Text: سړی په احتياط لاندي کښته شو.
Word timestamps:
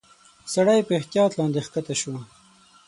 سړی 0.53 0.79
په 0.87 0.93
احتياط 0.99 1.31
لاندي 1.37 1.61
کښته 1.63 1.95
شو. 2.01 2.15